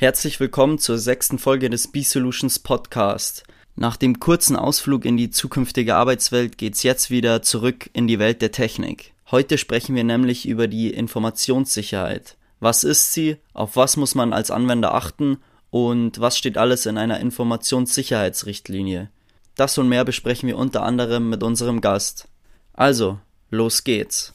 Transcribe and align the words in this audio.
Herzlich 0.00 0.40
willkommen 0.40 0.78
zur 0.78 0.96
sechsten 0.96 1.38
Folge 1.38 1.68
des 1.68 1.88
B-Solutions 1.88 2.60
Podcast. 2.60 3.44
Nach 3.76 3.96
dem 3.98 4.18
kurzen 4.18 4.56
Ausflug 4.56 5.04
in 5.04 5.18
die 5.18 5.28
zukünftige 5.28 5.94
Arbeitswelt 5.94 6.56
geht's 6.56 6.82
jetzt 6.82 7.10
wieder 7.10 7.42
zurück 7.42 7.90
in 7.92 8.06
die 8.06 8.18
Welt 8.18 8.40
der 8.40 8.50
Technik. 8.50 9.12
Heute 9.30 9.58
sprechen 9.58 9.94
wir 9.94 10.02
nämlich 10.02 10.48
über 10.48 10.68
die 10.68 10.88
Informationssicherheit. 10.90 12.38
Was 12.60 12.82
ist 12.82 13.12
sie? 13.12 13.36
Auf 13.52 13.76
was 13.76 13.98
muss 13.98 14.14
man 14.14 14.32
als 14.32 14.50
Anwender 14.50 14.94
achten? 14.94 15.36
Und 15.68 16.18
was 16.18 16.38
steht 16.38 16.56
alles 16.56 16.86
in 16.86 16.96
einer 16.96 17.20
Informationssicherheitsrichtlinie? 17.20 19.10
Das 19.54 19.76
und 19.76 19.90
mehr 19.90 20.06
besprechen 20.06 20.46
wir 20.46 20.56
unter 20.56 20.82
anderem 20.82 21.28
mit 21.28 21.42
unserem 21.42 21.82
Gast. 21.82 22.26
Also, 22.72 23.18
los 23.50 23.84
geht's. 23.84 24.32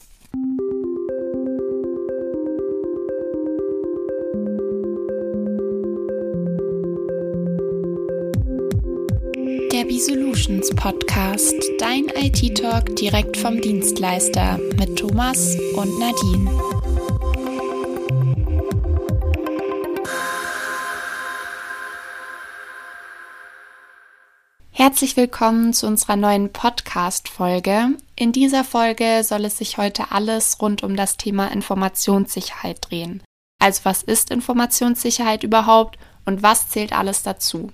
Der 9.85 9.91
B-Solutions 9.91 10.71
Podcast, 10.71 11.53
dein 11.77 12.05
IT-Talk 12.07 12.95
direkt 12.95 13.37
vom 13.37 13.61
Dienstleister 13.61 14.57
mit 14.79 14.97
Thomas 14.97 15.55
und 15.75 15.99
Nadine. 15.99 16.49
Herzlich 24.71 25.15
willkommen 25.17 25.71
zu 25.73 25.85
unserer 25.85 26.15
neuen 26.15 26.51
Podcast-Folge. 26.51 27.89
In 28.15 28.31
dieser 28.31 28.63
Folge 28.63 29.23
soll 29.23 29.45
es 29.45 29.59
sich 29.59 29.77
heute 29.77 30.11
alles 30.11 30.59
rund 30.59 30.81
um 30.81 30.95
das 30.95 31.17
Thema 31.17 31.51
Informationssicherheit 31.51 32.89
drehen. 32.89 33.21
Also 33.59 33.81
was 33.83 34.01
ist 34.01 34.31
Informationssicherheit 34.31 35.43
überhaupt 35.43 35.99
und 36.25 36.41
was 36.41 36.69
zählt 36.69 36.91
alles 36.91 37.21
dazu? 37.21 37.71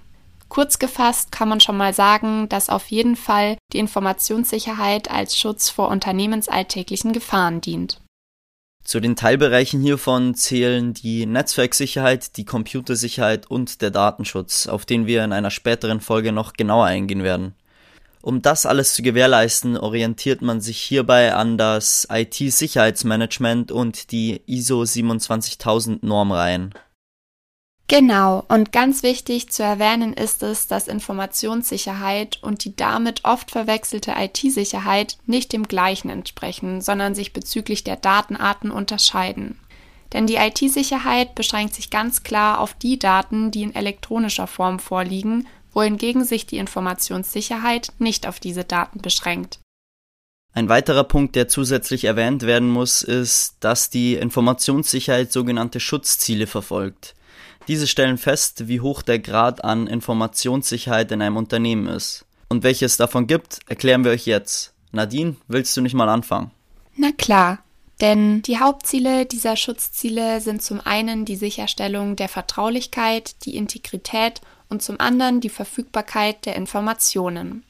Kurz 0.52 0.80
gefasst 0.80 1.32
kann 1.32 1.48
man 1.48 1.62
schon 1.62 1.78
mal 1.78 1.94
sagen, 1.94 2.50
dass 2.50 2.68
auf 2.68 2.92
jeden 2.92 3.16
Fall 3.16 3.56
die 3.72 3.80
Informationssicherheit 3.80 5.10
als 5.10 5.38
Schutz 5.38 5.70
vor 5.70 5.88
unternehmensalltäglichen 5.88 7.14
Gefahren 7.14 7.62
dient. 7.62 8.02
Zu 8.84 9.00
den 9.00 9.16
Teilbereichen 9.16 9.80
hiervon 9.80 10.36
zählen 10.36 10.94
die 10.94 11.26
Netzwerksicherheit, 11.26 12.36
die 12.36 12.44
Computersicherheit 12.44 13.50
und 13.50 13.82
der 13.82 13.92
Datenschutz, 13.92 14.68
auf 14.68 14.86
den 14.86 15.06
wir 15.08 15.24
in 15.24 15.32
einer 15.32 15.52
späteren 15.52 16.02
Folge 16.02 16.34
noch 16.34 16.52
genauer 16.52 16.88
eingehen 16.88 17.24
werden. 17.24 17.56
Um 18.22 18.42
das 18.42 18.66
alles 18.66 18.94
zu 18.94 19.04
gewährleisten, 19.04 19.78
orientiert 19.78 20.42
man 20.42 20.60
sich 20.60 20.82
hierbei 20.82 21.34
an 21.34 21.58
das 21.58 22.10
IT-Sicherheitsmanagement 22.12 23.72
und 23.72 24.12
die 24.12 24.42
ISO 24.48 24.84
27000 24.84 26.04
Normreihen. 26.04 26.74
Genau, 27.92 28.46
und 28.48 28.72
ganz 28.72 29.04
wichtig 29.04 29.52
zu 29.52 29.64
erwähnen 29.64 30.14
ist 30.14 30.44
es, 30.44 30.68
dass 30.68 30.88
Informationssicherheit 30.88 32.40
und 32.42 32.64
die 32.64 32.74
damit 32.74 33.26
oft 33.26 33.52
verwechselte 33.52 34.14
IT-Sicherheit 34.18 35.18
nicht 35.26 35.52
dem 35.52 35.68
gleichen 35.68 36.10
entsprechen, 36.10 36.80
sondern 36.80 37.16
sich 37.16 37.34
bezüglich 37.34 37.84
der 37.84 37.98
Datenarten 37.98 38.72
unterscheiden. 38.72 39.60
Denn 40.14 40.26
die 40.26 40.38
IT-Sicherheit 40.38 41.36
beschränkt 41.36 41.74
sich 41.76 41.90
ganz 41.90 42.24
klar 42.24 42.62
auf 42.62 42.74
die 42.76 42.98
Daten, 42.98 43.52
die 43.52 43.64
in 43.64 43.76
elektronischer 43.76 44.48
Form 44.48 44.80
vorliegen, 44.80 45.46
wohingegen 45.74 46.24
sich 46.24 46.46
die 46.46 46.60
Informationssicherheit 46.60 47.92
nicht 48.00 48.26
auf 48.26 48.40
diese 48.40 48.64
Daten 48.64 49.02
beschränkt. 49.02 49.60
Ein 50.54 50.70
weiterer 50.70 51.04
Punkt, 51.04 51.36
der 51.36 51.50
zusätzlich 51.50 52.06
erwähnt 52.06 52.44
werden 52.44 52.70
muss, 52.70 53.02
ist, 53.02 53.58
dass 53.60 53.90
die 53.90 54.14
Informationssicherheit 54.14 55.34
sogenannte 55.34 55.82
Schutzziele 55.82 56.48
verfolgt. 56.48 57.16
Diese 57.72 57.88
stellen 57.88 58.18
fest, 58.18 58.68
wie 58.68 58.82
hoch 58.82 59.02
der 59.02 59.20
Grad 59.20 59.64
an 59.64 59.88
Informationssicherheit 59.88 61.10
in 61.14 61.22
einem 61.22 61.38
Unternehmen 61.38 61.88
ist. 61.88 62.26
Und 62.50 62.64
welche 62.64 62.84
es 62.84 62.98
davon 62.98 63.28
gibt, 63.28 63.60
erklären 63.66 64.04
wir 64.04 64.12
euch 64.12 64.26
jetzt. 64.26 64.74
Nadine, 64.92 65.38
willst 65.48 65.78
du 65.78 65.80
nicht 65.80 65.94
mal 65.94 66.10
anfangen? 66.10 66.52
Na 66.98 67.14
klar, 67.14 67.60
denn 68.02 68.42
die 68.42 68.60
Hauptziele 68.60 69.26
dieser 69.26 69.56
Schutzziele 69.56 70.42
sind 70.42 70.62
zum 70.62 70.82
einen 70.82 71.24
die 71.24 71.38
Sicherstellung 71.38 72.18
der 72.18 72.28
Vertraulichkeit, 72.28 73.46
die 73.46 73.56
Integrität 73.56 74.42
und 74.68 74.84
zum 74.84 75.00
anderen 75.00 75.40
die 75.40 75.48
Verfügbarkeit 75.48 76.46
der 76.46 76.58
Informationen. 76.58 77.64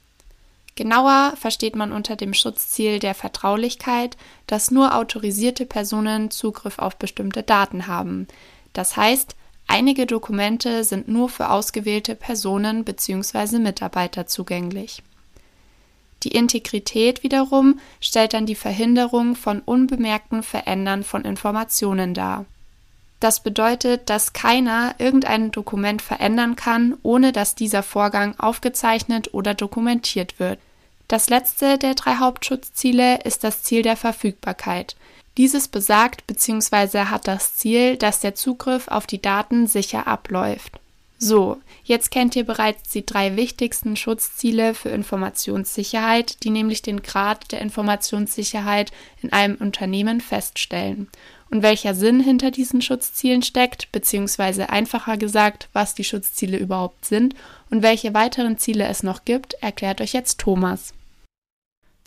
Genauer 0.74 1.34
versteht 1.40 1.76
man 1.76 1.92
unter 1.92 2.16
dem 2.16 2.34
Schutzziel 2.34 2.98
der 2.98 3.14
Vertraulichkeit, 3.14 4.18
dass 4.48 4.72
nur 4.72 4.96
autorisierte 4.96 5.68
Personen 5.68 6.32
Zugriff 6.32 6.80
auf 6.80 6.96
bestimmte 6.96 7.44
Daten 7.44 7.86
haben. 7.86 8.28
Das 8.74 8.98
heißt, 8.98 9.36
Einige 9.74 10.06
Dokumente 10.06 10.84
sind 10.84 11.08
nur 11.08 11.30
für 11.30 11.50
ausgewählte 11.50 12.14
Personen 12.14 12.84
bzw. 12.84 13.58
Mitarbeiter 13.58 14.28
zugänglich. 14.28 15.02
Die 16.24 16.32
Integrität 16.32 17.24
wiederum 17.24 17.80
stellt 18.02 18.34
dann 18.34 18.46
die 18.46 18.56
Verhinderung 18.56 19.38
von 19.38 19.62
unbemerkten 19.62 20.44
Verändern 20.44 21.06
von 21.06 21.24
Informationen 21.24 22.14
dar. 22.14 22.44
Das 23.22 23.44
bedeutet, 23.44 24.10
dass 24.10 24.34
keiner 24.34 24.96
irgendein 24.98 25.52
Dokument 25.52 26.02
verändern 26.02 26.58
kann, 26.58 26.98
ohne 27.02 27.32
dass 27.32 27.56
dieser 27.56 27.82
Vorgang 27.82 28.38
aufgezeichnet 28.38 29.34
oder 29.34 29.54
dokumentiert 29.54 30.38
wird. 30.38 30.60
Das 31.08 31.30
letzte 31.30 31.78
der 31.78 31.96
drei 31.96 32.18
Hauptschutzziele 32.18 33.22
ist 33.24 33.46
das 33.46 33.64
Ziel 33.64 33.84
der 33.84 33.96
Verfügbarkeit. 33.96 34.98
Dieses 35.38 35.68
besagt 35.68 36.28
bzw. 36.28 37.06
hat 37.06 37.28
das 37.28 37.56
Ziel, 37.56 37.98
dass 37.98 38.20
der 38.20 38.36
Zugriff 38.36 38.88
auf 38.90 39.08
die 39.08 39.22
Daten 39.22 39.66
sicher 39.68 40.08
abläuft. 40.08 40.80
So, 41.24 41.62
jetzt 41.84 42.10
kennt 42.10 42.36
ihr 42.36 42.44
bereits 42.46 42.90
die 42.90 43.06
drei 43.06 43.36
wichtigsten 43.36 43.96
Schutzziele 43.96 44.74
für 44.74 44.90
Informationssicherheit, 44.90 46.44
die 46.44 46.50
nämlich 46.50 46.82
den 46.82 47.04
Grad 47.04 47.52
der 47.52 47.62
Informationssicherheit 47.62 48.92
in 49.22 49.32
einem 49.32 49.56
Unternehmen 49.56 50.20
feststellen. 50.20 51.10
Und 51.52 51.62
welcher 51.62 51.94
Sinn 51.94 52.22
hinter 52.22 52.50
diesen 52.50 52.82
Schutzzielen 52.82 53.44
steckt, 53.44 53.92
beziehungsweise 53.92 54.70
einfacher 54.70 55.16
gesagt, 55.18 55.70
was 55.74 55.94
die 55.94 56.06
Schutzziele 56.06 56.58
überhaupt 56.58 57.06
sind 57.06 57.36
und 57.70 57.84
welche 57.84 58.16
weiteren 58.16 58.58
Ziele 58.58 58.88
es 58.88 59.04
noch 59.04 59.24
gibt, 59.24 59.54
erklärt 59.62 60.02
euch 60.02 60.14
jetzt 60.14 60.40
Thomas. 60.40 60.92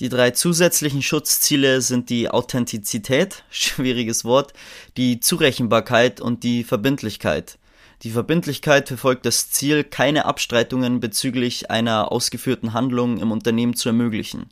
Die 0.01 0.09
drei 0.09 0.33
zusätzlichen 0.33 1.03
Schutzziele 1.03 1.81
sind 1.81 2.11
die 2.11 2.29
Authentizität, 2.29 3.45
schwieriges 3.51 4.25
Wort, 4.25 4.53
die 4.97 5.21
Zurechenbarkeit 5.21 6.21
und 6.21 6.43
die 6.43 6.65
Verbindlichkeit. 6.65 7.59
Die 8.03 8.11
Verbindlichkeit 8.11 8.89
verfolgt 8.89 9.25
das 9.25 9.51
Ziel, 9.51 9.85
keine 9.85 10.25
Abstreitungen 10.25 10.99
bezüglich 10.99 11.71
einer 11.71 12.11
ausgeführten 12.11 12.73
Handlung 12.73 13.19
im 13.19 13.31
Unternehmen 13.31 13.75
zu 13.75 13.89
ermöglichen. 13.89 14.47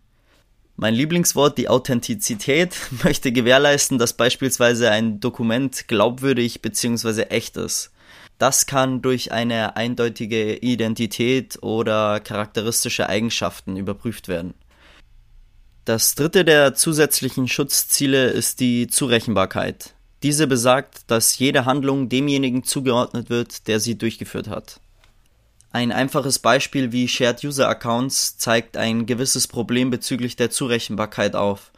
Mein 0.77 0.95
Lieblingswort, 0.95 1.59
die 1.59 1.69
Authentizität, 1.69 2.77
möchte 3.05 3.33
gewährleisten, 3.33 3.99
dass 3.99 4.13
beispielsweise 4.13 4.91
ein 4.91 5.19
Dokument 5.19 5.89
glaubwürdig 5.89 6.63
bzw. 6.63 7.23
echt 7.23 7.57
ist. 7.57 7.91
Das 8.39 8.67
kann 8.67 9.03
durch 9.03 9.33
eine 9.33 9.77
eindeutige 9.77 10.57
Identität 10.57 11.63
oder 11.63 12.21
charakteristische 12.21 13.09
Eigenschaften 13.09 13.77
überprüft 13.77 14.29
werden. 14.29 14.55
Das 15.85 16.15
dritte 16.15 16.45
der 16.45 16.75
zusätzlichen 16.75 17.49
Schutzziele 17.49 18.29
ist 18.29 18.61
die 18.61 18.87
Zurechenbarkeit. 18.87 19.95
Diese 20.23 20.47
besagt, 20.47 21.11
dass 21.11 21.37
jede 21.39 21.65
Handlung 21.65 22.09
demjenigen 22.09 22.63
zugeordnet 22.63 23.31
wird, 23.31 23.67
der 23.67 23.81
sie 23.81 23.99
durchgeführt 23.99 24.47
hat. 24.47 24.81
Ein 25.73 25.91
einfaches 25.91 26.39
Beispiel 26.39 26.93
wie 26.93 27.09
Shared 27.09 27.43
User 27.43 27.69
Accounts 27.69 28.39
zeigt 28.39 28.77
ein 28.77 29.07
gewisses 29.07 29.49
Problem 29.49 29.91
bezüglich 29.91 30.37
der 30.37 30.51
Zurechenbarkeit 30.51 31.35
auf. 31.35 31.73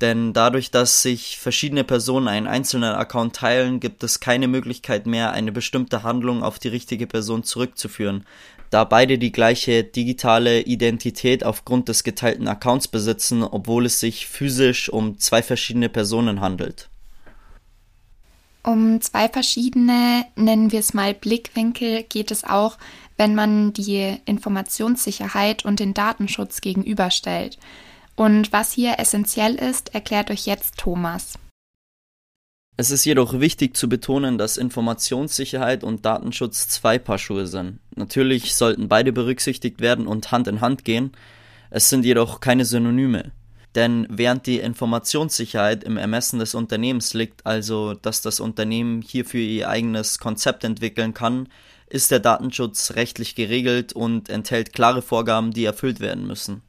Denn 0.00 0.32
dadurch, 0.32 0.70
dass 0.70 1.02
sich 1.02 1.38
verschiedene 1.38 1.84
Personen 1.84 2.26
einen 2.26 2.48
einzelnen 2.48 2.94
Account 2.94 3.36
teilen, 3.36 3.78
gibt 3.78 4.02
es 4.02 4.18
keine 4.18 4.48
Möglichkeit 4.48 5.06
mehr, 5.06 5.32
eine 5.32 5.52
bestimmte 5.52 6.02
Handlung 6.02 6.42
auf 6.42 6.58
die 6.58 6.68
richtige 6.68 7.06
Person 7.06 7.44
zurückzuführen, 7.44 8.24
da 8.70 8.84
beide 8.84 9.18
die 9.18 9.32
gleiche 9.32 9.84
digitale 9.84 10.62
Identität 10.62 11.44
aufgrund 11.44 11.88
des 11.88 12.04
geteilten 12.04 12.48
Accounts 12.48 12.88
besitzen, 12.88 13.42
obwohl 13.42 13.84
es 13.84 14.00
sich 14.00 14.26
physisch 14.26 14.88
um 14.88 15.18
zwei 15.18 15.42
verschiedene 15.42 15.90
Personen 15.90 16.40
handelt. 16.40 16.88
Um 18.64 19.00
zwei 19.00 19.28
verschiedene, 19.28 20.24
nennen 20.36 20.72
wir 20.72 20.80
es 20.80 20.94
mal 20.94 21.14
Blickwinkel, 21.14 22.04
geht 22.04 22.30
es 22.30 22.44
auch, 22.44 22.78
wenn 23.18 23.34
man 23.34 23.72
die 23.72 24.16
Informationssicherheit 24.24 25.64
und 25.64 25.78
den 25.78 25.94
Datenschutz 25.94 26.60
gegenüberstellt. 26.60 27.58
Und 28.16 28.52
was 28.52 28.72
hier 28.72 28.98
essentiell 28.98 29.54
ist, 29.54 29.94
erklärt 29.94 30.30
euch 30.30 30.46
jetzt 30.46 30.76
Thomas. 30.76 31.38
Es 32.76 32.90
ist 32.90 33.04
jedoch 33.04 33.38
wichtig 33.38 33.76
zu 33.76 33.88
betonen, 33.88 34.38
dass 34.38 34.56
Informationssicherheit 34.56 35.84
und 35.84 36.04
Datenschutz 36.04 36.68
zwei 36.68 36.98
Paar 36.98 37.18
Schuhe 37.18 37.46
sind. 37.46 37.78
Natürlich 37.94 38.54
sollten 38.54 38.88
beide 38.88 39.12
berücksichtigt 39.12 39.80
werden 39.80 40.06
und 40.06 40.32
Hand 40.32 40.48
in 40.48 40.60
Hand 40.60 40.84
gehen, 40.84 41.12
es 41.70 41.88
sind 41.88 42.04
jedoch 42.04 42.40
keine 42.40 42.64
Synonyme. 42.64 43.32
Denn 43.74 44.06
während 44.10 44.46
die 44.46 44.58
Informationssicherheit 44.58 45.84
im 45.84 45.96
Ermessen 45.96 46.38
des 46.38 46.54
Unternehmens 46.54 47.14
liegt, 47.14 47.46
also 47.46 47.94
dass 47.94 48.20
das 48.20 48.40
Unternehmen 48.40 49.00
hierfür 49.00 49.40
ihr 49.40 49.68
eigenes 49.68 50.18
Konzept 50.18 50.64
entwickeln 50.64 51.14
kann, 51.14 51.48
ist 51.88 52.10
der 52.10 52.20
Datenschutz 52.20 52.92
rechtlich 52.96 53.34
geregelt 53.34 53.92
und 53.92 54.28
enthält 54.28 54.72
klare 54.72 55.02
Vorgaben, 55.02 55.52
die 55.52 55.64
erfüllt 55.64 56.00
werden 56.00 56.26
müssen. 56.26 56.62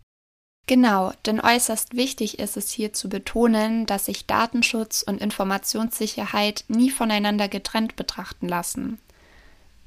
Genau, 0.66 1.12
denn 1.26 1.42
äußerst 1.42 1.94
wichtig 1.94 2.40
ist 2.40 2.56
es 2.56 2.72
hier 2.72 2.94
zu 2.94 3.10
betonen, 3.10 3.86
dass 3.86 4.06
sich 4.06 4.28
Datenschutz 4.28 5.04
und 5.06 5.20
Informationssicherheit 5.20 6.64
nie 6.70 6.90
voneinander 6.90 7.50
getrennt 7.50 7.98
betrachten 7.98 8.48
lassen. 8.48 8.98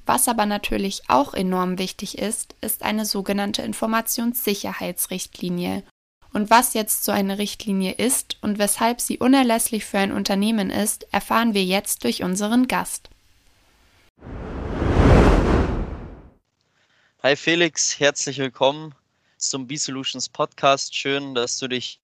Was 0.04 0.28
aber 0.28 0.44
natürlich 0.44 1.04
auch 1.08 1.32
enorm 1.32 1.78
wichtig 1.78 2.18
ist, 2.18 2.54
ist 2.60 2.82
eine 2.82 3.06
sogenannte 3.06 3.62
Informationssicherheitsrichtlinie. 3.62 5.82
Und 6.34 6.50
was 6.50 6.74
jetzt 6.74 7.04
so 7.04 7.12
eine 7.12 7.38
Richtlinie 7.38 7.92
ist 7.92 8.36
und 8.42 8.58
weshalb 8.58 9.00
sie 9.00 9.16
unerlässlich 9.16 9.86
für 9.86 9.98
ein 9.98 10.12
Unternehmen 10.12 10.68
ist, 10.68 11.06
erfahren 11.10 11.54
wir 11.54 11.64
jetzt 11.64 12.04
durch 12.04 12.22
unseren 12.22 12.68
Gast. 12.68 13.08
Hi 17.22 17.34
Felix, 17.34 17.98
herzlich 17.98 18.36
willkommen 18.36 18.94
zum 19.36 19.66
B-Solutions 19.66 20.28
Podcast. 20.28 20.94
Schön, 20.94 21.34
dass 21.34 21.58
du 21.58 21.68
dich 21.68 22.00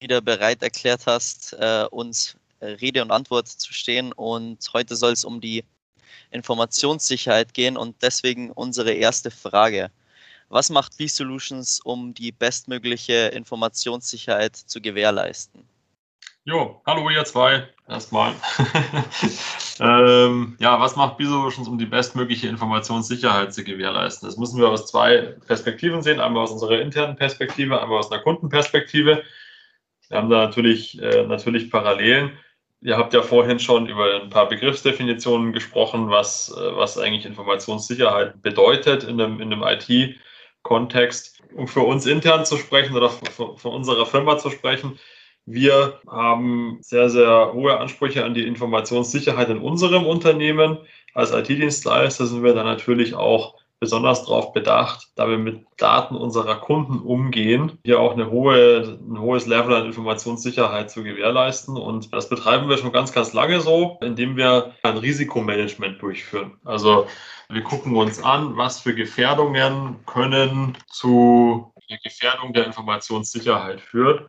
wieder 0.00 0.20
bereit 0.20 0.62
erklärt 0.62 1.06
hast, 1.06 1.52
äh, 1.54 1.86
uns 1.90 2.36
Rede 2.60 3.02
und 3.02 3.10
Antwort 3.10 3.48
zu 3.48 3.72
stehen. 3.72 4.12
Und 4.12 4.58
heute 4.72 4.96
soll 4.96 5.12
es 5.12 5.24
um 5.24 5.40
die 5.40 5.64
Informationssicherheit 6.30 7.54
gehen 7.54 7.76
und 7.76 8.02
deswegen 8.02 8.50
unsere 8.52 8.92
erste 8.92 9.30
Frage. 9.30 9.90
Was 10.48 10.70
macht 10.70 10.96
B-Solutions, 10.96 11.80
um 11.80 12.14
die 12.14 12.32
bestmögliche 12.32 13.28
Informationssicherheit 13.28 14.56
zu 14.56 14.80
gewährleisten? 14.80 15.64
Jo, 16.48 16.80
hallo 16.86 17.10
ihr 17.10 17.24
zwei, 17.24 17.66
erstmal. 17.88 18.32
ähm, 19.80 20.56
ja, 20.60 20.78
was 20.78 20.94
macht 20.94 21.16
B-Solutions, 21.16 21.66
um 21.66 21.76
die 21.76 21.86
bestmögliche 21.86 22.46
Informationssicherheit 22.46 23.52
zu 23.52 23.64
gewährleisten? 23.64 24.28
Das 24.28 24.36
müssen 24.36 24.60
wir 24.60 24.68
aus 24.68 24.86
zwei 24.86 25.34
Perspektiven 25.48 26.02
sehen. 26.02 26.20
Einmal 26.20 26.44
aus 26.44 26.52
unserer 26.52 26.80
internen 26.80 27.16
Perspektive, 27.16 27.82
einmal 27.82 27.98
aus 27.98 28.12
einer 28.12 28.22
Kundenperspektive. 28.22 29.24
Wir 30.08 30.16
haben 30.16 30.30
da 30.30 30.44
natürlich, 30.44 31.02
äh, 31.02 31.26
natürlich 31.26 31.68
Parallelen. 31.68 32.38
Ihr 32.80 32.96
habt 32.96 33.12
ja 33.12 33.22
vorhin 33.22 33.58
schon 33.58 33.88
über 33.88 34.22
ein 34.22 34.30
paar 34.30 34.48
Begriffsdefinitionen 34.48 35.52
gesprochen, 35.52 36.10
was, 36.10 36.56
äh, 36.56 36.76
was 36.76 36.96
eigentlich 36.96 37.26
Informationssicherheit 37.26 38.40
bedeutet 38.40 39.02
in 39.02 39.20
einem, 39.20 39.40
in 39.40 39.52
einem 39.52 39.64
IT-Kontext. 39.64 41.42
Um 41.56 41.66
für 41.66 41.80
uns 41.80 42.06
intern 42.06 42.46
zu 42.46 42.56
sprechen 42.56 42.94
oder 42.94 43.10
von 43.10 43.56
unserer 43.72 44.06
Firma 44.06 44.38
zu 44.38 44.50
sprechen, 44.50 44.96
wir 45.46 46.00
haben 46.08 46.78
sehr, 46.80 47.08
sehr 47.08 47.52
hohe 47.52 47.78
Ansprüche 47.78 48.24
an 48.24 48.34
die 48.34 48.46
Informationssicherheit 48.46 49.48
in 49.48 49.58
unserem 49.58 50.04
Unternehmen. 50.04 50.78
Als 51.14 51.32
IT-Dienstleister 51.32 52.26
sind 52.26 52.42
wir 52.42 52.52
da 52.52 52.64
natürlich 52.64 53.14
auch 53.14 53.54
besonders 53.78 54.24
darauf 54.24 54.52
bedacht, 54.52 55.08
da 55.14 55.28
wir 55.28 55.38
mit 55.38 55.64
Daten 55.76 56.16
unserer 56.16 56.56
Kunden 56.56 56.98
umgehen, 56.98 57.78
hier 57.84 58.00
auch 58.00 58.12
eine 58.12 58.30
hohe, 58.30 58.98
ein 59.00 59.20
hohes 59.20 59.46
Level 59.46 59.74
an 59.74 59.86
Informationssicherheit 59.86 60.90
zu 60.90 61.04
gewährleisten. 61.04 61.76
Und 61.76 62.12
das 62.12 62.28
betreiben 62.28 62.68
wir 62.68 62.78
schon 62.78 62.92
ganz, 62.92 63.12
ganz 63.12 63.32
lange 63.32 63.60
so, 63.60 63.98
indem 64.02 64.36
wir 64.36 64.72
ein 64.82 64.96
Risikomanagement 64.96 66.02
durchführen. 66.02 66.58
Also 66.64 67.06
wir 67.48 67.62
gucken 67.62 67.94
uns 67.94 68.20
an, 68.20 68.56
was 68.56 68.80
für 68.80 68.94
Gefährdungen 68.94 69.96
können 70.06 70.76
zu 70.88 71.72
der 71.88 71.98
Gefährdung 71.98 72.52
der 72.52 72.66
Informationssicherheit 72.66 73.80
führen 73.80 74.26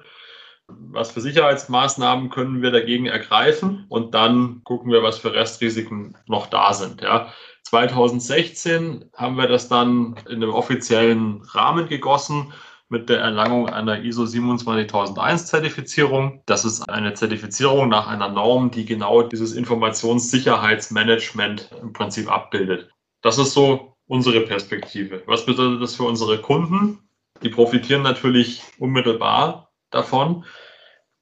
was 0.70 1.12
für 1.12 1.22
Sicherheitsmaßnahmen 1.22 2.30
können 2.30 2.62
wir 2.62 2.72
dagegen 2.72 3.06
ergreifen 3.06 3.86
und 3.90 4.14
dann 4.14 4.62
gucken 4.64 4.92
wir, 4.92 5.04
was 5.04 5.20
für 5.20 5.34
Restrisiken 5.34 6.18
noch 6.28 6.48
da 6.48 6.74
sind. 6.74 7.02
Ja. 7.02 7.32
2016 7.64 9.10
haben 9.16 9.38
wir 9.38 9.48
das 9.48 9.68
dann 9.68 10.16
in 10.28 10.36
einem 10.36 10.52
offiziellen 10.52 11.42
Rahmen 11.44 11.88
gegossen 11.88 12.54
mit 12.90 13.10
der 13.10 13.20
Erlangung 13.20 13.70
einer 13.70 14.04
ISO 14.04 14.26
27001 14.26 15.48
Zertifizierung. 15.48 16.42
Das 16.46 16.64
ist 16.64 16.90
eine 16.90 17.14
Zertifizierung 17.14 17.90
nach 17.90 18.08
einer 18.08 18.30
Norm, 18.30 18.72
die 18.72 18.86
genau 18.86 19.24
dieses 19.24 19.54
Informationssicherheitsmanagement 19.54 21.70
im 21.82 21.92
Prinzip 21.92 22.32
abbildet. 22.32 22.90
Das 23.22 23.38
ist 23.38 23.54
so 23.54 23.98
unsere 24.08 24.40
Perspektive. 24.42 25.24
Was 25.26 25.46
bedeutet 25.46 25.82
das 25.82 25.96
für 25.96 26.04
unsere 26.04 26.42
Kunden? 26.42 27.00
Die 27.44 27.50
profitieren 27.50 28.04
natürlich 28.04 28.64
unmittelbar 28.80 29.67
davon. 29.90 30.46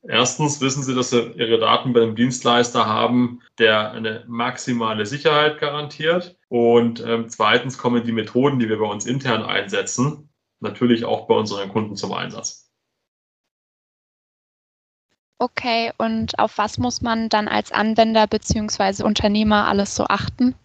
Erstens 0.07 0.62
wissen 0.62 0.83
Sie, 0.83 0.94
dass 0.94 1.09
Sie 1.09 1.31
Ihre 1.35 1.59
Daten 1.59 1.94
bei 1.94 2.01
einem 2.01 2.15
Dienstleister 2.15 2.85
haben, 2.85 3.41
der 3.57 3.91
eine 3.91 4.23
maximale 4.27 5.06
Sicherheit 5.06 5.59
garantiert. 5.59 6.38
Und 6.47 7.00
ähm, 7.01 7.29
zweitens 7.29 7.77
kommen 7.77 8.03
die 8.03 8.12
Methoden, 8.12 8.59
die 8.59 8.69
wir 8.69 8.77
bei 8.77 8.85
uns 8.85 9.06
intern 9.06 9.44
einsetzen, 9.44 10.29
natürlich 10.59 11.06
auch 11.06 11.27
bei 11.27 11.35
unseren 11.35 11.69
Kunden 11.69 11.95
zum 11.95 12.13
Einsatz. 12.13 12.71
Okay, 15.38 15.91
und 15.97 16.39
auf 16.39 16.57
was 16.57 16.77
muss 16.77 17.01
man 17.01 17.27
dann 17.27 17.47
als 17.47 17.71
Anwender 17.71 18.25
bzw. 18.27 19.03
Unternehmer 19.03 19.67
alles 19.67 19.95
so 19.95 20.06
achten? 20.06 20.56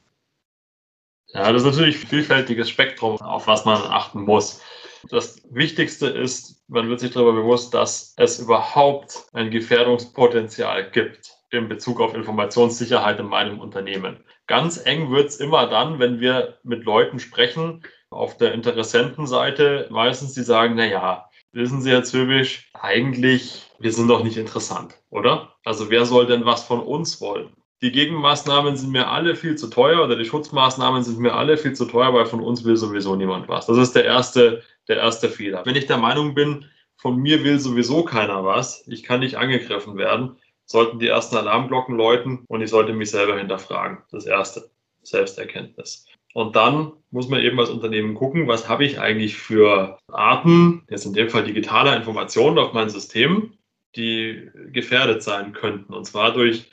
Ja, 1.32 1.52
das 1.52 1.62
ist 1.62 1.68
natürlich 1.68 2.02
ein 2.02 2.08
vielfältiges 2.08 2.68
Spektrum, 2.68 3.20
auf 3.20 3.46
was 3.46 3.64
man 3.64 3.82
achten 3.82 4.22
muss. 4.22 4.60
Das 5.08 5.42
Wichtigste 5.50 6.06
ist, 6.08 6.62
man 6.68 6.88
wird 6.88 7.00
sich 7.00 7.12
darüber 7.12 7.32
bewusst, 7.32 7.74
dass 7.74 8.14
es 8.16 8.38
überhaupt 8.38 9.24
ein 9.32 9.50
Gefährdungspotenzial 9.50 10.90
gibt 10.90 11.30
in 11.50 11.68
Bezug 11.68 12.00
auf 12.00 12.14
Informationssicherheit 12.14 13.18
in 13.18 13.26
meinem 13.26 13.60
Unternehmen. 13.60 14.24
Ganz 14.46 14.84
eng 14.84 15.10
wird 15.10 15.28
es 15.28 15.36
immer 15.36 15.66
dann, 15.66 15.98
wenn 15.98 16.20
wir 16.20 16.58
mit 16.62 16.84
Leuten 16.84 17.18
sprechen, 17.18 17.82
auf 18.10 18.36
der 18.36 18.52
Interessentenseite 18.52 19.86
meistens, 19.90 20.34
die 20.34 20.42
sagen, 20.42 20.74
na 20.76 20.86
ja, 20.86 21.30
wissen 21.52 21.80
Sie, 21.80 21.90
Herr 21.90 22.04
Zöbisch, 22.04 22.70
eigentlich, 22.74 23.70
wir 23.78 23.92
sind 23.92 24.08
doch 24.08 24.24
nicht 24.24 24.36
interessant, 24.36 24.94
oder? 25.10 25.54
Also 25.64 25.90
wer 25.90 26.04
soll 26.04 26.26
denn 26.26 26.44
was 26.44 26.64
von 26.64 26.80
uns 26.80 27.20
wollen? 27.20 27.50
Die 27.82 27.92
Gegenmaßnahmen 27.92 28.76
sind 28.76 28.90
mir 28.90 29.08
alle 29.08 29.34
viel 29.34 29.56
zu 29.56 29.68
teuer 29.68 30.04
oder 30.04 30.16
die 30.16 30.26
Schutzmaßnahmen 30.26 31.02
sind 31.02 31.18
mir 31.18 31.34
alle 31.34 31.56
viel 31.56 31.72
zu 31.72 31.86
teuer, 31.86 32.12
weil 32.12 32.26
von 32.26 32.40
uns 32.40 32.62
will 32.64 32.76
sowieso 32.76 33.16
niemand 33.16 33.48
was. 33.48 33.66
Das 33.66 33.78
ist 33.78 33.94
der 33.94 34.04
erste 34.04 34.62
der 34.90 34.98
erste 34.98 35.30
Fehler. 35.30 35.64
Wenn 35.64 35.76
ich 35.76 35.86
der 35.86 35.96
Meinung 35.96 36.34
bin, 36.34 36.66
von 36.96 37.16
mir 37.16 37.42
will 37.44 37.58
sowieso 37.58 38.04
keiner 38.04 38.44
was, 38.44 38.86
ich 38.86 39.02
kann 39.02 39.20
nicht 39.20 39.36
angegriffen 39.36 39.96
werden, 39.96 40.36
sollten 40.66 40.98
die 40.98 41.08
ersten 41.08 41.36
Alarmglocken 41.36 41.96
läuten 41.96 42.44
und 42.46 42.60
ich 42.60 42.70
sollte 42.70 42.92
mich 42.92 43.10
selber 43.10 43.38
hinterfragen. 43.38 43.98
Das 44.10 44.26
erste, 44.26 44.70
Selbsterkenntnis. 45.02 46.06
Und 46.34 46.54
dann 46.54 46.92
muss 47.10 47.28
man 47.28 47.40
eben 47.40 47.58
als 47.58 47.70
Unternehmen 47.70 48.14
gucken, 48.14 48.46
was 48.46 48.68
habe 48.68 48.84
ich 48.84 49.00
eigentlich 49.00 49.36
für 49.36 49.98
Arten, 50.08 50.82
jetzt 50.88 51.06
in 51.06 51.14
dem 51.14 51.28
Fall 51.28 51.44
digitaler 51.44 51.96
Informationen 51.96 52.58
auf 52.58 52.72
meinem 52.72 52.90
System, 52.90 53.54
die 53.96 54.48
gefährdet 54.72 55.22
sein 55.22 55.52
könnten. 55.52 55.92
Und 55.92 56.04
zwar 56.04 56.32
durch 56.32 56.70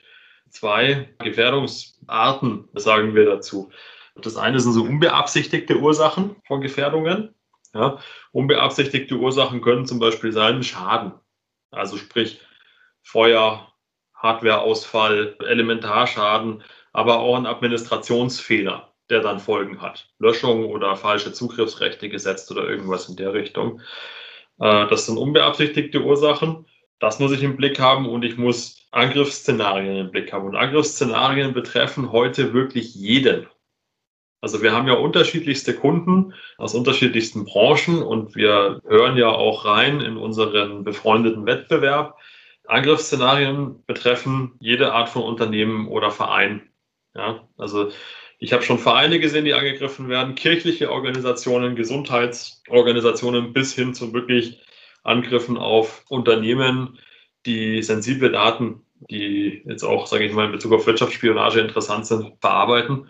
zwei 0.50 1.10
Gefährdungsarten, 1.24 2.68
sagen 2.74 3.16
wir 3.16 3.26
dazu. 3.26 3.70
Das 4.16 4.36
eine 4.36 4.60
sind 4.60 4.74
so 4.74 4.84
unbeabsichtigte 4.84 5.80
Ursachen 5.80 6.36
von 6.46 6.62
Gefährdungen. 6.62 7.34
Ja? 7.78 8.00
Unbeabsichtigte 8.32 9.16
Ursachen 9.16 9.62
können 9.62 9.86
zum 9.86 10.00
Beispiel 10.00 10.32
sein 10.32 10.64
Schaden, 10.64 11.14
also 11.72 11.98
sprich 11.98 12.42
Feuer, 13.04 13.72
Hardwareausfall, 14.16 15.38
Elementarschaden, 15.46 16.64
aber 16.92 17.20
auch 17.20 17.36
ein 17.36 17.46
Administrationsfehler, 17.46 18.94
der 19.10 19.22
dann 19.22 19.40
Folgen 19.40 19.82
hat. 19.82 20.10
Löschung 20.20 20.66
oder 20.66 20.96
falsche 20.96 21.32
Zugriffsrechte 21.32 22.10
gesetzt 22.10 22.52
oder 22.52 22.68
irgendwas 22.68 23.08
in 23.08 23.16
der 23.16 23.34
Richtung. 23.34 23.82
Äh, 24.60 24.88
das 24.88 25.06
sind 25.06 25.18
unbeabsichtigte 25.18 26.02
Ursachen. 26.02 26.66
Das 27.00 27.20
muss 27.20 27.32
ich 27.32 27.44
im 27.44 27.56
Blick 27.58 27.80
haben 27.80 28.10
und 28.10 28.24
ich 28.24 28.38
muss 28.38 28.88
Angriffsszenarien 28.92 29.98
im 29.98 30.12
Blick 30.12 30.34
haben. 30.34 30.48
Und 30.48 30.56
Angriffsszenarien 30.56 31.54
betreffen 31.54 32.12
heute 32.12 32.54
wirklich 32.54 32.96
jeden. 32.96 33.48
Also 34.42 34.62
wir 34.62 34.72
haben 34.72 34.88
ja 34.88 34.94
unterschiedlichste 34.94 35.74
Kunden 35.74 36.34
aus 36.58 36.76
unterschiedlichsten 36.76 37.46
Branchen 37.46 38.04
und 38.04 38.36
wir 38.36 38.82
hören 38.88 39.18
ja 39.18 39.30
auch 39.30 39.66
rein 39.66 40.02
in 40.02 40.18
unseren 40.18 40.84
befreundeten 40.84 41.46
Wettbewerb. 41.46 42.18
Angriffsszenarien 42.68 43.84
betreffen 43.86 44.54
jede 44.60 44.94
Art 44.94 45.10
von 45.10 45.24
Unternehmen 45.24 45.88
oder 45.88 46.12
Verein. 46.12 46.70
Ja, 47.16 47.48
also 47.58 47.90
ich 48.40 48.54
habe 48.54 48.62
schon 48.62 48.78
Vereine 48.78 49.20
gesehen, 49.20 49.46
die 49.46 49.56
angegriffen 49.56 50.10
werden, 50.10 50.36
kirchliche 50.36 50.92
Organisationen, 50.92 51.76
Gesundheitsorganisationen 51.76 53.54
bis 53.54 53.74
hin 53.74 53.96
zu 53.96 54.14
wirklich 54.14 54.62
Angriffen 55.04 55.58
auf 55.58 56.04
Unternehmen, 56.10 57.00
die 57.48 57.82
sensible 57.82 58.32
Daten, 58.32 58.84
die 59.10 59.64
jetzt 59.66 59.84
auch, 59.84 60.06
sage 60.06 60.26
ich 60.26 60.34
mal, 60.34 60.46
in 60.46 60.52
Bezug 60.52 60.74
auf 60.74 60.86
Wirtschaftsspionage 60.86 61.62
interessant 61.62 62.06
sind, 62.06 62.34
verarbeiten. 62.40 63.10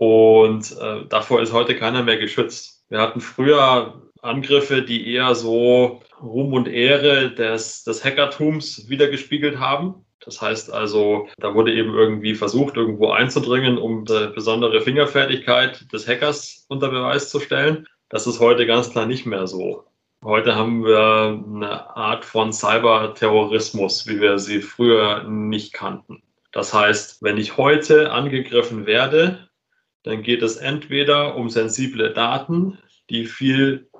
Und 0.00 0.80
äh, 0.80 1.04
davor 1.10 1.42
ist 1.42 1.52
heute 1.52 1.76
keiner 1.76 2.02
mehr 2.02 2.16
geschützt. 2.16 2.86
Wir 2.88 3.02
hatten 3.02 3.20
früher 3.20 4.00
Angriffe, 4.22 4.80
die 4.80 5.12
eher 5.12 5.34
so 5.34 6.00
Ruhm 6.22 6.54
und 6.54 6.68
Ehre 6.68 7.34
des, 7.34 7.84
des 7.84 8.02
Hackertums 8.02 8.88
wiedergespiegelt 8.88 9.58
haben. 9.58 10.06
Das 10.24 10.40
heißt 10.40 10.72
also, 10.72 11.28
da 11.36 11.54
wurde 11.54 11.74
eben 11.74 11.92
irgendwie 11.92 12.34
versucht, 12.34 12.78
irgendwo 12.78 13.10
einzudringen, 13.10 13.76
um 13.76 14.06
die 14.06 14.30
besondere 14.34 14.80
Fingerfertigkeit 14.80 15.92
des 15.92 16.08
Hackers 16.08 16.64
unter 16.68 16.88
Beweis 16.88 17.28
zu 17.28 17.38
stellen. 17.38 17.86
Das 18.08 18.26
ist 18.26 18.40
heute 18.40 18.64
ganz 18.64 18.88
klar 18.88 19.04
nicht 19.04 19.26
mehr 19.26 19.46
so. 19.46 19.84
Heute 20.24 20.54
haben 20.54 20.82
wir 20.82 21.44
eine 21.46 21.94
Art 21.94 22.24
von 22.24 22.54
Cyberterrorismus, 22.54 24.08
wie 24.08 24.18
wir 24.18 24.38
sie 24.38 24.62
früher 24.62 25.24
nicht 25.24 25.74
kannten. 25.74 26.22
Das 26.52 26.72
heißt, 26.72 27.22
wenn 27.22 27.36
ich 27.36 27.58
heute 27.58 28.10
angegriffen 28.12 28.86
werde, 28.86 29.49
dann 30.02 30.22
geht 30.22 30.42
es 30.42 30.56
entweder 30.56 31.36
um 31.36 31.50
sensible 31.50 32.12
Daten, 32.12 32.78
die 33.10 33.26
viel 33.26 33.90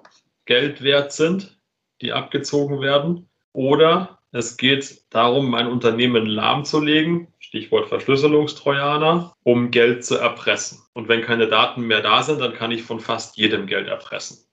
Geld 0.47 0.83
wert 0.83 1.13
sind, 1.13 1.59
die 2.01 2.13
abgezogen 2.13 2.81
werden, 2.81 3.29
oder 3.53 4.21
es 4.33 4.57
geht 4.57 5.03
darum, 5.11 5.51
mein 5.51 5.67
Unternehmen 5.67 6.25
lahmzulegen, 6.27 7.29
Stichwort 7.41 7.89
Verschlüsselungstrojaner, 7.89 9.35
um 9.43 9.73
Geld 9.73 10.05
zu 10.05 10.17
erpressen. 10.17 10.81
Und 10.93 11.09
wenn 11.09 11.23
keine 11.23 11.49
Daten 11.49 11.83
mehr 11.83 12.01
da 12.01 12.23
sind, 12.23 12.41
dann 12.41 12.55
kann 12.55 12.71
ich 12.71 12.83
von 12.83 13.01
fast 13.01 13.37
jedem 13.37 13.67
Geld 13.67 13.89
erpressen. 13.89 14.47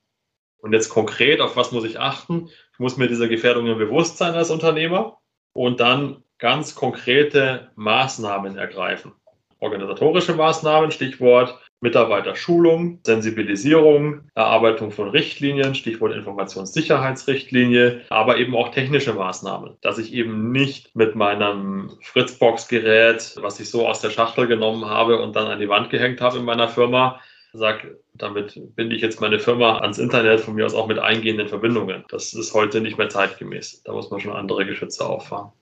Und 0.58 0.72
jetzt 0.72 0.88
konkret, 0.88 1.40
auf 1.40 1.54
was 1.54 1.70
muss 1.70 1.84
ich 1.84 2.00
achten? 2.00 2.48
Ich 2.72 2.78
muss 2.80 2.96
mir 2.96 3.06
dieser 3.06 3.28
Gefährdungen 3.28 3.78
bewusst 3.78 4.18
sein 4.18 4.34
als 4.34 4.50
Unternehmer 4.50 5.18
und 5.52 5.78
dann 5.78 6.24
ganz 6.38 6.74
konkrete 6.74 7.70
Maßnahmen 7.76 8.56
ergreifen. 8.56 9.12
Organisatorische 9.60 10.34
Maßnahmen, 10.34 10.90
Stichwort 10.90 11.58
Mitarbeiterschulung, 11.80 12.98
Sensibilisierung, 13.04 14.22
Erarbeitung 14.34 14.90
von 14.90 15.10
Richtlinien, 15.10 15.74
Stichwort 15.76 16.12
Informationssicherheitsrichtlinie, 16.12 18.02
aber 18.08 18.38
eben 18.38 18.56
auch 18.56 18.70
technische 18.70 19.14
Maßnahmen, 19.14 19.76
dass 19.80 19.98
ich 19.98 20.12
eben 20.12 20.50
nicht 20.50 20.94
mit 20.96 21.14
meinem 21.14 21.92
Fritzbox-Gerät, 22.02 23.36
was 23.40 23.60
ich 23.60 23.70
so 23.70 23.86
aus 23.86 24.00
der 24.00 24.10
Schachtel 24.10 24.48
genommen 24.48 24.86
habe 24.86 25.22
und 25.22 25.36
dann 25.36 25.46
an 25.46 25.60
die 25.60 25.68
Wand 25.68 25.90
gehängt 25.90 26.20
habe 26.20 26.38
in 26.38 26.44
meiner 26.44 26.68
Firma, 26.68 27.20
sage, 27.52 28.00
damit 28.14 28.60
binde 28.74 28.96
ich 28.96 29.02
jetzt 29.02 29.20
meine 29.20 29.38
Firma 29.38 29.78
ans 29.78 29.98
Internet, 29.98 30.40
von 30.40 30.54
mir 30.54 30.66
aus 30.66 30.74
auch 30.74 30.88
mit 30.88 30.98
eingehenden 30.98 31.48
Verbindungen. 31.48 32.04
Das 32.08 32.34
ist 32.34 32.54
heute 32.54 32.80
nicht 32.80 32.98
mehr 32.98 33.08
zeitgemäß. 33.08 33.84
Da 33.84 33.92
muss 33.92 34.10
man 34.10 34.20
schon 34.20 34.32
andere 34.32 34.66
Geschütze 34.66 35.06
auffahren. 35.06 35.52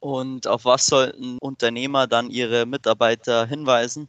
Und 0.00 0.46
auf 0.46 0.64
was 0.64 0.86
sollten 0.86 1.38
Unternehmer 1.38 2.06
dann 2.06 2.30
ihre 2.30 2.66
Mitarbeiter 2.66 3.46
hinweisen? 3.46 4.08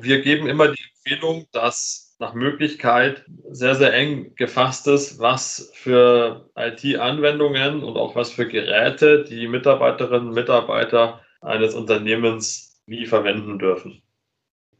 Wir 0.00 0.22
geben 0.22 0.48
immer 0.48 0.68
die 0.68 0.82
Empfehlung, 0.94 1.46
dass 1.52 2.16
nach 2.18 2.32
Möglichkeit 2.32 3.24
sehr, 3.50 3.74
sehr 3.74 3.92
eng 3.92 4.34
gefasst 4.34 4.86
ist, 4.86 5.18
was 5.18 5.70
für 5.74 6.48
IT-Anwendungen 6.56 7.84
und 7.84 7.96
auch 7.96 8.16
was 8.16 8.32
für 8.32 8.48
Geräte 8.48 9.24
die 9.24 9.46
Mitarbeiterinnen 9.46 10.28
und 10.28 10.34
Mitarbeiter 10.34 11.20
eines 11.42 11.74
Unternehmens 11.74 12.80
wie 12.86 13.06
verwenden 13.06 13.58
dürfen. 13.58 14.02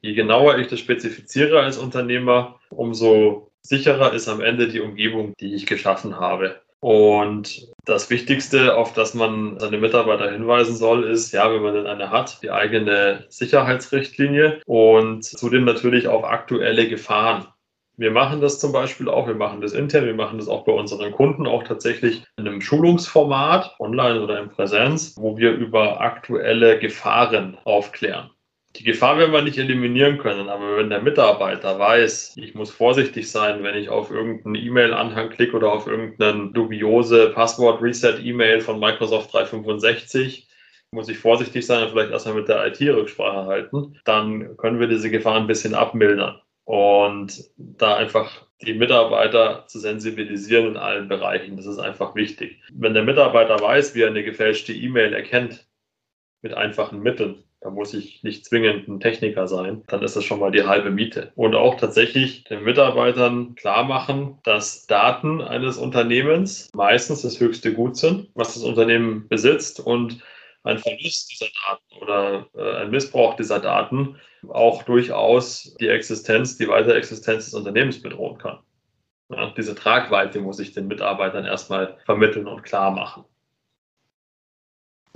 Je 0.00 0.14
genauer 0.14 0.58
ich 0.58 0.68
das 0.68 0.80
spezifiziere 0.80 1.60
als 1.60 1.76
Unternehmer, 1.76 2.58
umso 2.70 3.52
sicherer 3.62 4.12
ist 4.12 4.28
am 4.28 4.40
Ende 4.40 4.68
die 4.68 4.80
Umgebung, 4.80 5.34
die 5.38 5.54
ich 5.54 5.66
geschaffen 5.66 6.18
habe. 6.18 6.60
Und 6.80 7.68
das 7.84 8.10
Wichtigste, 8.10 8.76
auf 8.76 8.92
das 8.92 9.14
man 9.14 9.58
seine 9.58 9.78
Mitarbeiter 9.78 10.30
hinweisen 10.30 10.76
soll, 10.76 11.04
ist, 11.04 11.32
ja, 11.32 11.52
wenn 11.52 11.62
man 11.62 11.74
denn 11.74 11.86
eine 11.86 12.10
hat, 12.10 12.42
die 12.42 12.50
eigene 12.50 13.24
Sicherheitsrichtlinie 13.28 14.60
und 14.66 15.24
zudem 15.24 15.64
natürlich 15.64 16.06
auch 16.08 16.24
aktuelle 16.24 16.88
Gefahren. 16.88 17.46
Wir 17.98 18.10
machen 18.10 18.42
das 18.42 18.60
zum 18.60 18.72
Beispiel 18.72 19.08
auch, 19.08 19.26
wir 19.26 19.34
machen 19.34 19.62
das 19.62 19.72
intern, 19.72 20.04
wir 20.04 20.14
machen 20.14 20.36
das 20.36 20.48
auch 20.48 20.66
bei 20.66 20.72
unseren 20.72 21.12
Kunden, 21.12 21.46
auch 21.46 21.62
tatsächlich 21.62 22.24
in 22.36 22.46
einem 22.46 22.60
Schulungsformat, 22.60 23.74
online 23.78 24.20
oder 24.20 24.38
in 24.38 24.50
Präsenz, 24.50 25.14
wo 25.18 25.38
wir 25.38 25.52
über 25.52 26.02
aktuelle 26.02 26.78
Gefahren 26.78 27.56
aufklären. 27.64 28.30
Die 28.78 28.84
Gefahr 28.84 29.18
werden 29.18 29.32
wir 29.32 29.42
nicht 29.42 29.58
eliminieren 29.58 30.18
können, 30.18 30.48
aber 30.48 30.76
wenn 30.76 30.90
der 30.90 31.00
Mitarbeiter 31.00 31.78
weiß, 31.78 32.36
ich 32.36 32.54
muss 32.54 32.70
vorsichtig 32.70 33.30
sein, 33.30 33.62
wenn 33.62 33.74
ich 33.74 33.88
auf 33.88 34.10
irgendeinen 34.10 34.54
E-Mail-Anhang 34.54 35.30
klicke 35.30 35.56
oder 35.56 35.72
auf 35.72 35.86
irgendeine 35.86 36.50
dubiose 36.52 37.30
Passwort-Reset-E-Mail 37.30 38.60
von 38.60 38.78
Microsoft 38.78 39.32
365, 39.32 40.48
muss 40.90 41.08
ich 41.08 41.18
vorsichtig 41.18 41.64
sein 41.64 41.84
und 41.84 41.90
vielleicht 41.90 42.10
erstmal 42.10 42.36
mit 42.36 42.48
der 42.48 42.66
IT-Rücksprache 42.66 43.46
halten, 43.46 43.98
dann 44.04 44.56
können 44.56 44.78
wir 44.78 44.88
diese 44.88 45.10
Gefahr 45.10 45.36
ein 45.36 45.46
bisschen 45.46 45.74
abmildern 45.74 46.40
und 46.64 47.44
da 47.56 47.96
einfach 47.96 48.44
die 48.62 48.74
Mitarbeiter 48.74 49.64
zu 49.68 49.78
sensibilisieren 49.78 50.68
in 50.68 50.76
allen 50.76 51.08
Bereichen. 51.08 51.56
Das 51.56 51.66
ist 51.66 51.78
einfach 51.78 52.14
wichtig. 52.14 52.62
Wenn 52.72 52.94
der 52.94 53.04
Mitarbeiter 53.04 53.60
weiß, 53.60 53.94
wie 53.94 54.02
er 54.02 54.08
eine 54.08 54.24
gefälschte 54.24 54.72
E-Mail 54.72 55.12
erkennt, 55.12 55.66
mit 56.42 56.54
einfachen 56.54 57.00
Mitteln, 57.00 57.42
da 57.60 57.70
muss 57.70 57.94
ich 57.94 58.22
nicht 58.22 58.44
zwingend 58.44 58.86
ein 58.86 59.00
Techniker 59.00 59.48
sein. 59.48 59.82
Dann 59.88 60.02
ist 60.02 60.14
das 60.14 60.24
schon 60.24 60.40
mal 60.40 60.50
die 60.52 60.64
halbe 60.64 60.90
Miete. 60.90 61.32
Und 61.34 61.54
auch 61.54 61.76
tatsächlich 61.76 62.44
den 62.44 62.62
Mitarbeitern 62.62 63.54
klar 63.54 63.84
machen, 63.84 64.38
dass 64.44 64.86
Daten 64.86 65.40
eines 65.40 65.76
Unternehmens 65.76 66.70
meistens 66.74 67.22
das 67.22 67.40
höchste 67.40 67.72
Gut 67.72 67.96
sind, 67.96 68.28
was 68.34 68.54
das 68.54 68.62
Unternehmen 68.62 69.26
besitzt 69.28 69.80
und 69.80 70.22
ein 70.62 70.78
Verlust 70.78 71.30
dieser 71.30 71.46
Daten 71.66 72.02
oder 72.02 72.46
äh, 72.56 72.82
ein 72.82 72.90
Missbrauch 72.90 73.34
dieser 73.36 73.60
Daten 73.60 74.16
auch 74.48 74.82
durchaus 74.82 75.74
die 75.80 75.88
Existenz, 75.88 76.56
die 76.58 76.68
weitere 76.68 76.96
Existenz 76.96 77.46
des 77.46 77.54
Unternehmens 77.54 78.02
bedrohen 78.02 78.38
kann. 78.38 78.58
Ja, 79.28 79.52
diese 79.56 79.74
Tragweite 79.74 80.40
muss 80.40 80.60
ich 80.60 80.72
den 80.72 80.86
Mitarbeitern 80.86 81.44
erstmal 81.44 81.96
vermitteln 82.04 82.46
und 82.46 82.62
klar 82.62 82.90
machen. 82.90 83.24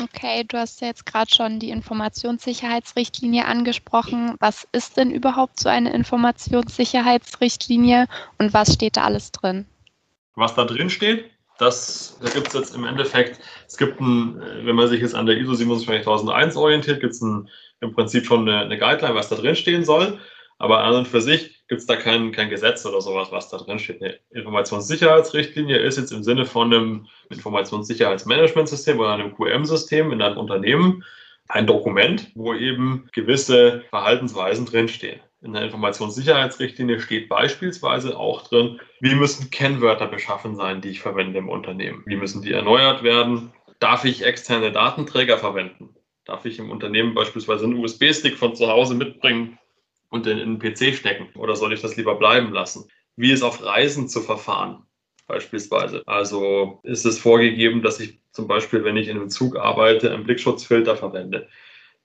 Okay, 0.03 0.45
du 0.49 0.57
hast 0.57 0.81
ja 0.81 0.87
jetzt 0.89 1.05
gerade 1.05 1.31
schon 1.31 1.59
die 1.59 1.69
Informationssicherheitsrichtlinie 1.71 3.45
angesprochen. 3.45 4.37
Was 4.41 4.67
ist 4.73 4.97
denn 4.97 5.11
überhaupt 5.11 5.61
so 5.61 5.69
eine 5.69 5.93
Informationssicherheitsrichtlinie 5.93 8.07
und 8.39 8.55
was 8.55 8.73
steht 8.75 8.97
da 8.97 9.05
alles 9.05 9.33
drin? 9.33 9.67
Was 10.35 10.55
da 10.55 10.65
drin 10.65 10.89
steht, 10.89 11.31
das, 11.59 12.19
da 12.23 12.31
gibt 12.31 12.49
es 12.49 12.55
jetzt 12.55 12.75
im 12.75 12.85
Endeffekt, 12.85 13.39
es 13.67 13.77
gibt 13.77 14.01
ein, 14.01 14.41
wenn 14.65 14.77
man 14.77 14.89
sich 14.89 15.03
jetzt 15.03 15.15
an 15.15 15.27
der 15.27 15.37
ISO 15.37 15.55
27001 15.55 16.57
orientiert, 16.57 17.01
gibt 17.01 17.13
es 17.13 17.21
im 17.21 17.47
Prinzip 17.95 18.25
schon 18.25 18.49
eine, 18.49 18.61
eine 18.61 18.79
Guideline, 18.79 19.15
was 19.15 19.29
da 19.29 19.37
drin 19.37 19.55
stehen 19.55 19.85
soll. 19.85 20.19
Aber 20.61 20.85
an 20.85 20.95
und 20.95 21.09
für 21.09 21.23
sich 21.23 21.67
gibt 21.69 21.81
es 21.81 21.87
da 21.87 21.97
kein, 21.97 22.33
kein 22.33 22.51
Gesetz 22.51 22.85
oder 22.85 23.01
sowas, 23.01 23.33
was 23.33 23.49
da 23.49 23.57
drin 23.57 23.79
steht. 23.79 24.03
Eine 24.03 24.19
Informationssicherheitsrichtlinie 24.31 25.79
ist 25.79 25.97
jetzt 25.97 26.13
im 26.13 26.23
Sinne 26.23 26.45
von 26.45 26.73
einem 26.73 27.07
Informationssicherheitsmanagementsystem 27.31 29.01
oder 29.01 29.15
einem 29.15 29.35
QM-System 29.35 30.13
in 30.13 30.21
einem 30.21 30.37
Unternehmen 30.37 31.03
ein 31.49 31.67
Dokument, 31.67 32.31
wo 32.35 32.53
eben 32.53 33.09
gewisse 33.13 33.85
Verhaltensweisen 33.89 34.67
drinstehen. 34.67 35.21
In 35.41 35.55
der 35.55 35.63
Informationssicherheitsrichtlinie 35.63 37.01
steht 37.01 37.31
beispielsweise 37.31 38.19
auch 38.19 38.47
drin, 38.47 38.81
wie 39.01 39.15
müssen 39.15 39.51
Kennwörter 39.51 40.09
beschaffen 40.09 40.57
sein, 40.57 40.83
die 40.83 40.91
ich 40.91 41.01
verwende 41.01 41.39
im 41.39 41.49
Unternehmen. 41.49 42.03
Wie 42.05 42.17
müssen 42.17 42.43
die 42.43 42.53
erneuert 42.53 43.03
werden? 43.03 43.51
Darf 43.79 44.05
ich 44.05 44.27
externe 44.27 44.73
Datenträger 44.73 45.39
verwenden? 45.39 45.97
Darf 46.27 46.45
ich 46.45 46.59
im 46.59 46.71
Unternehmen 46.71 47.15
beispielsweise 47.15 47.65
einen 47.65 47.79
USB-Stick 47.79 48.37
von 48.37 48.55
zu 48.55 48.69
Hause 48.69 48.95
mitbringen? 48.95 49.59
Und 50.11 50.27
in, 50.27 50.39
den 50.39 50.59
PC 50.59 50.95
stecken? 50.95 51.29
Oder 51.37 51.57
soll 51.57 51.73
ich 51.73 51.81
das 51.81 51.97
lieber 51.97 52.17
bleiben 52.17 52.53
lassen? 52.53 52.89
Wie 53.17 53.33
ist 53.33 53.43
auf 53.43 53.65
Reisen 53.65 54.09
zu 54.09 54.21
verfahren? 54.21 54.85
Beispielsweise. 55.27 56.03
Also 56.07 56.81
ist 56.83 57.07
es 57.07 57.19
vorgegeben, 57.19 57.83
dass 57.83 58.01
ich 58.01 58.21
zum 58.33 58.47
Beispiel, 58.47 58.85
wenn 58.85 58.97
ich 58.97 59.09
in 59.09 59.17
einem 59.17 59.31
Zug 59.31 59.57
arbeite, 59.57 60.13
einen 60.13 60.25
Blickschutzfilter 60.25 60.97
verwende. 60.97 61.49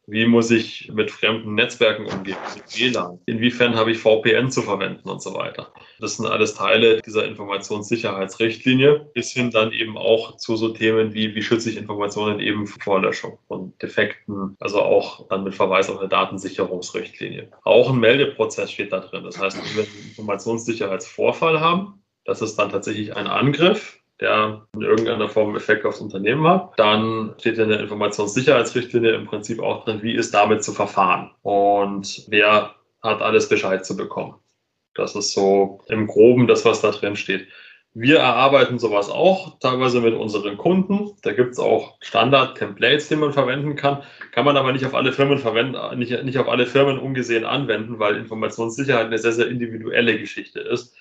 Wie 0.08 0.28
muss 0.28 0.52
ich 0.52 0.92
mit 0.94 1.10
fremden 1.10 1.56
Netzwerken 1.56 2.06
umgehen, 2.06 2.38
WLAN? 2.76 3.20
Inwiefern 3.26 3.76
habe 3.76 3.92
ich 3.92 3.98
VPN 3.98 4.52
zu 4.52 4.62
verwenden 4.62 5.10
und 5.10 5.22
so 5.22 5.34
weiter? 5.34 5.74
Das 6.00 6.18
sind 6.18 6.28
alles 6.28 6.54
Teile 6.54 7.02
dieser 7.02 7.26
Informationssicherheitsrichtlinie, 7.26 9.10
bis 9.16 9.32
hin 9.32 9.50
dann 9.50 9.72
eben 9.72 9.98
auch 9.98 10.38
zu 10.38 10.56
so 10.58 10.70
Themen 10.70 11.14
wie, 11.14 11.34
wie 11.34 11.42
schütze 11.42 11.72
ich 11.72 11.78
Informationen 11.78 12.40
eben 12.40 12.68
vor 12.68 13.02
Löschung 13.02 13.40
von 13.48 13.74
Defekten, 13.80 14.56
also 14.60 14.82
auch 14.82 15.28
dann 15.30 15.44
mit 15.44 15.56
Verweis 15.56 15.90
auf 15.90 16.00
eine 16.00 16.10
Datensicherungsrichtlinie. 16.10 17.52
Auch 17.64 17.90
ein 17.90 18.00
Meldeprozess 18.00 18.72
steht 18.72 18.92
da 18.92 19.00
drin. 19.00 19.24
Das 19.24 19.40
heißt, 19.40 19.58
wenn 19.58 19.76
wir 19.76 19.84
einen 19.84 20.10
Informationssicherheitsvorfall 20.10 21.60
haben, 21.60 22.04
das 22.26 22.42
ist 22.42 22.58
dann 22.58 22.70
tatsächlich 22.70 23.16
ein 23.16 23.28
Angriff, 23.28 24.00
der 24.22 24.66
in 24.74 24.82
irgendeiner 24.82 25.28
Form 25.28 25.56
Effekt 25.56 25.86
aufs 25.86 26.00
Unternehmen 26.00 26.48
hat. 26.48 26.74
Dann 26.78 27.34
steht 27.40 27.58
in 27.58 27.70
der 27.70 27.82
Informationssicherheitsrichtlinie 27.82 29.12
im 29.12 29.26
Prinzip 29.26 29.62
auch 29.62 29.84
drin, 29.84 30.02
wie 30.02 30.16
ist 30.16 30.34
damit 30.34 30.64
zu 30.64 30.72
verfahren 30.72 31.32
und 31.42 32.26
wer 32.30 32.76
hat 33.02 33.22
alles 33.22 33.50
Bescheid 33.50 33.86
zu 33.86 33.98
bekommen. 33.98 34.36
Das 34.96 35.16
ist 35.16 35.34
so 35.34 35.82
im 35.88 36.08
Groben 36.08 36.48
das, 36.48 36.64
was 36.64 36.82
da 36.82 36.92
drin 36.92 37.16
steht. 37.16 37.48
Wir 37.98 38.20
erarbeiten 38.20 38.78
sowas 38.78 39.10
auch 39.10 39.58
teilweise 39.60 40.02
mit 40.02 40.14
unseren 40.14 40.58
Kunden. 40.58 41.12
Da 41.22 41.32
gibt 41.32 41.54
es 41.54 41.60
auch 41.60 41.96
Standard-Templates, 42.02 43.08
die 43.08 43.16
man 43.16 43.32
verwenden 43.32 43.78
kann. 43.78 44.04
Kann 44.32 44.44
man 44.44 44.58
aber 44.58 44.74
nicht 44.74 44.86
auf 44.86 44.94
alle 44.94 45.14
Firmen 45.14 45.38
verwenden, 45.38 45.78
nicht, 45.98 46.24
nicht 46.26 46.38
auf 46.38 46.50
alle 46.50 46.66
Firmen 46.66 47.00
ungesehen 47.00 47.46
anwenden, 47.46 47.98
weil 47.98 48.18
Informationssicherheit 48.18 49.06
eine 49.06 49.18
sehr, 49.18 49.32
sehr 49.32 49.48
individuelle 49.48 50.20
Geschichte 50.20 50.60
ist. 50.60 50.94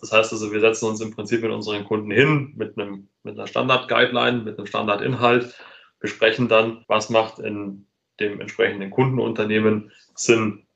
Das 0.00 0.12
heißt 0.12 0.32
also, 0.32 0.52
wir 0.52 0.60
setzen 0.60 0.86
uns 0.86 1.00
im 1.00 1.10
Prinzip 1.10 1.42
mit 1.42 1.50
unseren 1.50 1.84
Kunden 1.84 2.10
hin 2.10 2.52
mit, 2.56 2.78
einem, 2.78 3.08
mit 3.24 3.36
einer 3.36 3.46
Standard-Guideline, 3.46 4.42
mit 4.42 4.56
einem 4.56 4.66
Standardinhalt, 4.66 5.54
besprechen 5.98 6.48
dann, 6.48 6.84
was 6.86 7.10
macht 7.10 7.40
in 7.40 7.86
dem 8.20 8.40
entsprechenden 8.40 8.90
Kundenunternehmen 8.90 9.90
Sinn 10.14 10.66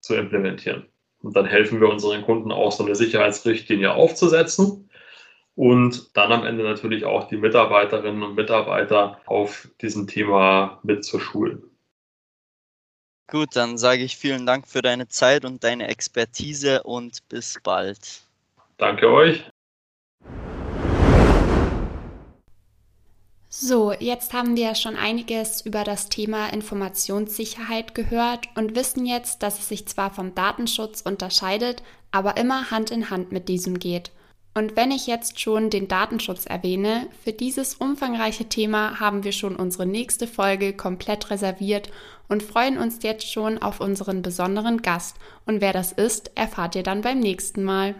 zu 0.00 0.14
implementieren. 0.14 0.86
Und 1.22 1.36
dann 1.36 1.44
helfen 1.44 1.80
wir 1.80 1.88
unseren 1.88 2.22
Kunden 2.22 2.50
auch, 2.50 2.72
so 2.72 2.84
eine 2.84 2.94
Sicherheitsrichtlinie 2.94 3.92
aufzusetzen 3.92 4.88
und 5.54 6.16
dann 6.16 6.32
am 6.32 6.46
Ende 6.46 6.64
natürlich 6.64 7.04
auch 7.04 7.28
die 7.28 7.36
Mitarbeiterinnen 7.36 8.22
und 8.22 8.34
Mitarbeiter 8.34 9.20
auf 9.26 9.68
diesem 9.82 10.06
Thema 10.06 10.80
mitzuschulen. 10.82 11.62
Gut, 13.30 13.54
dann 13.54 13.76
sage 13.76 14.02
ich 14.02 14.16
vielen 14.16 14.46
Dank 14.46 14.66
für 14.66 14.82
deine 14.82 15.06
Zeit 15.08 15.44
und 15.44 15.62
deine 15.62 15.88
Expertise 15.88 16.82
und 16.82 17.28
bis 17.28 17.58
bald. 17.62 18.22
Danke 18.80 19.12
euch. 19.12 19.44
So, 23.50 23.92
jetzt 23.92 24.32
haben 24.32 24.56
wir 24.56 24.74
schon 24.74 24.96
einiges 24.96 25.60
über 25.66 25.84
das 25.84 26.08
Thema 26.08 26.48
Informationssicherheit 26.48 27.94
gehört 27.94 28.48
und 28.54 28.74
wissen 28.74 29.04
jetzt, 29.04 29.42
dass 29.42 29.58
es 29.58 29.68
sich 29.68 29.86
zwar 29.86 30.10
vom 30.10 30.34
Datenschutz 30.34 31.02
unterscheidet, 31.02 31.82
aber 32.10 32.38
immer 32.38 32.70
Hand 32.70 32.90
in 32.90 33.10
Hand 33.10 33.32
mit 33.32 33.50
diesem 33.50 33.78
geht. 33.78 34.12
Und 34.54 34.76
wenn 34.76 34.90
ich 34.90 35.06
jetzt 35.06 35.38
schon 35.40 35.68
den 35.68 35.86
Datenschutz 35.86 36.46
erwähne, 36.46 37.06
für 37.22 37.32
dieses 37.32 37.74
umfangreiche 37.74 38.48
Thema 38.48 38.98
haben 38.98 39.24
wir 39.24 39.32
schon 39.32 39.56
unsere 39.56 39.84
nächste 39.84 40.26
Folge 40.26 40.72
komplett 40.72 41.30
reserviert 41.30 41.90
und 42.28 42.42
freuen 42.42 42.78
uns 42.78 43.02
jetzt 43.02 43.30
schon 43.30 43.58
auf 43.58 43.80
unseren 43.80 44.22
besonderen 44.22 44.80
Gast. 44.80 45.16
Und 45.44 45.60
wer 45.60 45.74
das 45.74 45.92
ist, 45.92 46.30
erfahrt 46.34 46.76
ihr 46.76 46.82
dann 46.82 47.02
beim 47.02 47.20
nächsten 47.20 47.62
Mal. 47.62 47.94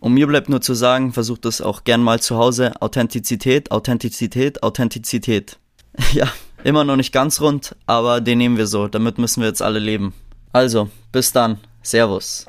Und 0.00 0.14
mir 0.14 0.26
bleibt 0.26 0.48
nur 0.48 0.62
zu 0.62 0.74
sagen, 0.74 1.12
versucht 1.12 1.44
es 1.44 1.60
auch 1.60 1.84
gern 1.84 2.02
mal 2.02 2.20
zu 2.20 2.36
Hause. 2.36 2.72
Authentizität, 2.80 3.70
Authentizität, 3.70 4.62
Authentizität. 4.62 5.58
Ja, 6.12 6.28
immer 6.64 6.84
noch 6.84 6.96
nicht 6.96 7.12
ganz 7.12 7.40
rund, 7.40 7.76
aber 7.84 8.20
den 8.20 8.38
nehmen 8.38 8.56
wir 8.56 8.66
so. 8.66 8.88
Damit 8.88 9.18
müssen 9.18 9.40
wir 9.42 9.48
jetzt 9.48 9.60
alle 9.60 9.80
leben. 9.80 10.14
Also, 10.52 10.88
bis 11.12 11.32
dann. 11.32 11.58
Servus. 11.82 12.46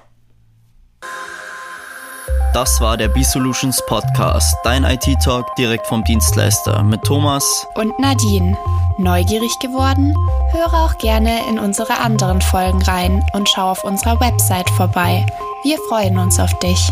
Das 2.54 2.82
war 2.82 2.98
der 2.98 3.08
B-Solutions 3.08 3.82
Podcast, 3.88 4.56
dein 4.64 4.84
IT-Talk 4.84 5.56
direkt 5.56 5.88
vom 5.88 6.04
Dienstleister 6.04 6.84
mit 6.84 7.02
Thomas 7.04 7.66
und 7.76 7.98
Nadine. 7.98 8.58
Neugierig 8.98 9.58
geworden? 9.60 10.14
Höre 10.52 10.74
auch 10.74 10.98
gerne 10.98 11.48
in 11.50 11.58
unsere 11.60 11.98
anderen 12.00 12.42
Folgen 12.42 12.82
rein 12.84 13.24
und 13.34 13.48
schau 13.48 13.72
auf 13.72 13.84
unserer 13.84 14.20
Website 14.20 14.70
vorbei. 14.72 15.26
Wir 15.64 15.78
freuen 15.90 16.18
uns 16.18 16.40
auf 16.40 16.58
dich. 16.60 16.92